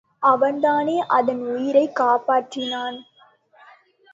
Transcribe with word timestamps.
அவன்தானே 0.23 0.99
அதன் 1.09 1.41
உயிரைக் 1.45 1.99
காப்பாற்றினான்? 1.99 2.97